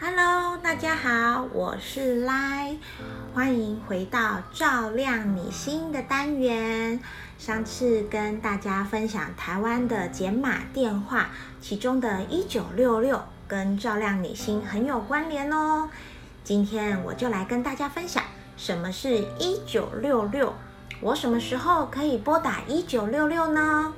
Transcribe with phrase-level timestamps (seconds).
[0.00, 2.76] Hello，大家好，我是赖，
[3.34, 7.00] 欢迎回到照亮你心的单元。
[7.36, 11.30] 上次跟大家分享台湾的减码电话，
[11.60, 15.88] 其中的一九六六跟照亮你心很有关联哦。
[16.44, 18.22] 今天我就来跟大家分享
[18.56, 20.54] 什么是一九六六，
[21.00, 23.92] 我什么时候可以拨打一九六六呢？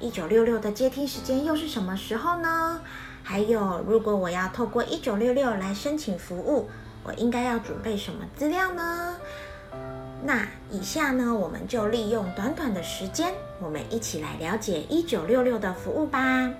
[0.00, 2.80] 一九六六的接听时间又是什么时候呢？
[3.22, 6.68] 还有，如果我要透过一九六六来申请服务，
[7.04, 9.16] 我应该要准备什么资料呢？
[10.24, 16.50] 那以下呢，我们就利用短短的时间，我们一起来了解一九六六的服务吧。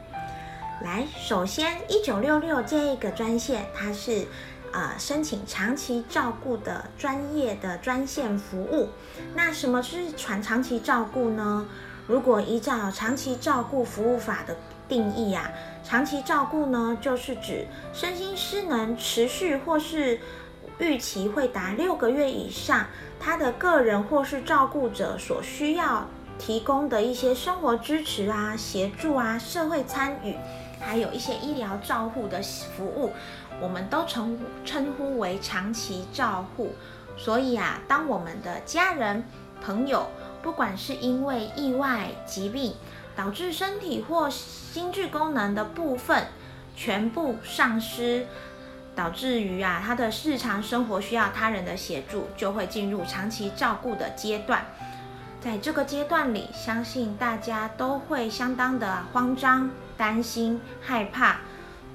[0.83, 4.27] 来，首先一九六六这个专线，它是
[4.73, 8.89] 呃申请长期照顾的专业的专线服务。
[9.35, 11.67] 那什么是传长期照顾呢？
[12.07, 15.51] 如果依照长期照顾服务法的定义啊，
[15.83, 20.21] 长期照顾呢，就是指身心失能持续或是
[20.79, 22.87] 预期会达六个月以上，
[23.19, 26.07] 他的个人或是照顾者所需要
[26.39, 30.37] 提供的一些生活支持啊、协助啊、社会参与，
[30.81, 33.13] 还有一些医疗照护的服务，
[33.63, 36.73] 我们都称称呼为长期照护。
[37.17, 39.25] 所以啊，当我们的家人、
[39.63, 40.07] 朋友，
[40.45, 42.75] 不管是因为意外疾病，
[43.17, 46.27] 导致身体或心智功能的部分
[46.77, 48.27] 全部丧失，
[48.95, 54.67] 导致于啊他的日常生活需要他人的协助，就会进入长期照顾的阶段。
[55.41, 61.37] 在这个阶段里，相信大家都会相当的慌张、担心、害怕，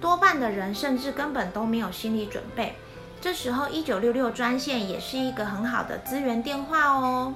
[0.02, 2.76] 多半的人甚至根本都没有心理准备。
[3.22, 7.36] 这时候，一九六六专线也是一个很好的资源电话哦。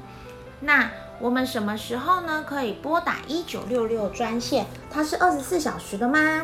[0.63, 2.43] 那我们什么时候呢？
[2.47, 4.65] 可以拨打一九六六专线？
[4.89, 6.41] 它是二十四小时的吗？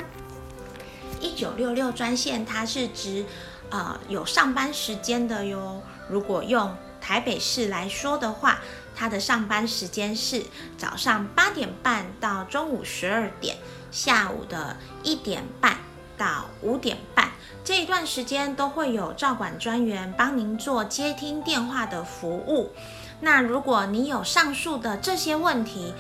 [1.22, 3.26] 一九六六专线它是指
[3.70, 5.82] 呃有上班时间的哟。
[6.10, 8.60] 如果用台北市来说的话，
[8.94, 10.44] 它的上班时间是
[10.78, 13.56] 早上八点半到中午十二点，
[13.90, 15.78] 下午的一点半
[16.18, 17.30] 到五点半
[17.64, 22.72] 这一段时间都会有照管专员帮您做接听电话的服务。
[23.22, 25.94] 那如果你有上述的这些问题，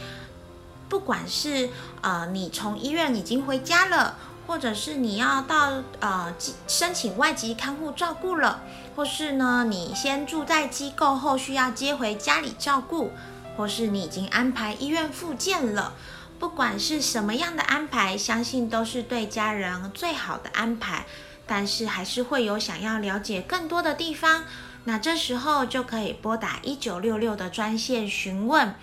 [0.87, 1.69] 不管是
[2.01, 4.15] 呃你从医院已经回家了，
[4.47, 6.33] 或者是你要到呃
[6.67, 8.61] 申请外籍看护照顾了，
[8.95, 13.11] 或是呢你先住在机构后需要接回家里照顾，
[13.55, 15.93] 或是你已经安排医院复健了，
[16.39, 21.05] 不管是什么样的安排，相信都是对家人最好的安排，
[21.45, 24.45] 但是还是会有想要了解更多的地方。
[24.85, 28.73] 那这时候就可以拨打一九六六的专线询问，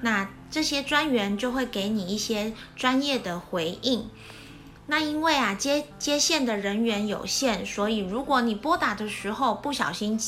[0.00, 4.08] 那这些专员就会给你一些专业的回应。
[4.86, 10.18] 那因为啊接接线的人员有限，所以如果你拨打的时候不小心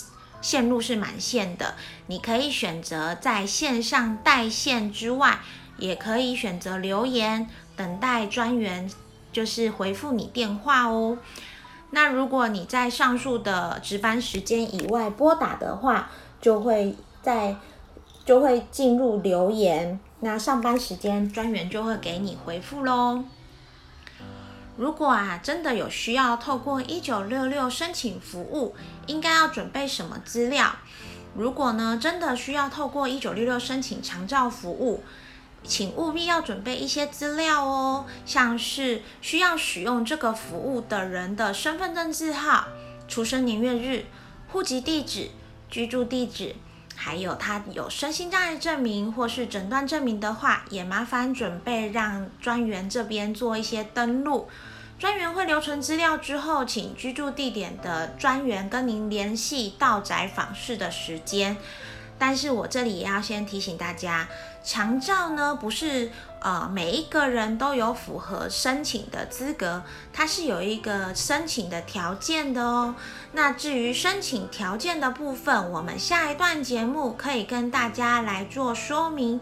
[0.43, 5.41] 线路是满线的，你可以选择在线上带线之外，
[5.79, 8.91] 也可以选择留言等待专员
[9.33, 11.19] 就是回复你电话哦。
[11.91, 17.57] 那如果你在上述的值班时间以外拨打的话，就会在
[18.25, 19.99] 就会进入留言。
[20.21, 23.25] 那上班时间专员就会给你回复喽。
[24.77, 28.75] 如果啊真的有需要透过一九六六申请服务，
[29.07, 30.71] 应该要准备什么资料？
[31.35, 35.03] 如果呢真的需要透过一九六六申请长照服务？
[35.63, 42.67] 请务必要准备一些资料哦，像是需要使用这个服务的人的身份证字号、
[43.07, 44.07] 出生年月日、
[44.49, 45.31] 户籍地址、
[45.69, 46.57] 居住地址，
[46.97, 54.49] 还有他有身心障碍证明或是诊断证明的话，也麻烦准备让专员这边做一些登录。
[54.99, 61.57] 专员会留存资料之后，请居住地点的专员跟您联系到宅访视的时间。
[62.21, 64.29] 但是我这里也要先提醒大家，
[64.63, 69.83] 强照呢不是呃每一个人都有符合申请的资格，
[70.13, 72.95] 它是有一个申请的条件的哦。
[73.33, 79.41] 那至于申请条件的部分，我们下一段节目可以跟大家来做说明。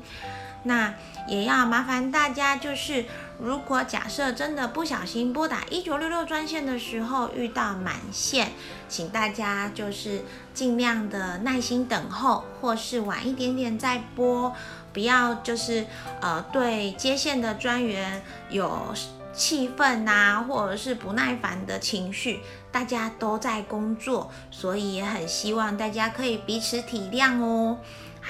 [0.69, 0.95] 那
[1.27, 3.07] 也要麻烦大家，就是
[3.41, 8.53] 如果假设真的不小心拨打一九六六专线的时候遇到满线，
[8.87, 10.23] 请大家就是
[10.53, 14.55] 尽量的耐心等候，或是晚一点点再拨，
[14.93, 15.87] 不要就是
[16.21, 18.95] 呃对接线的专员有
[19.33, 22.41] 气愤呐，或者是不耐烦的情绪，
[22.71, 27.79] 大家都在工作，所以也很希望大家可以彼此体谅哦。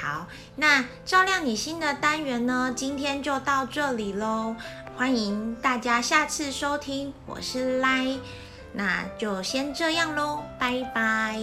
[0.00, 4.54] 好，那照亮你心的单元呢，今天就到这里喽。
[4.96, 8.06] 欢迎大家下次收听，我是赖
[8.72, 11.40] 那就先这样喽，拜拜。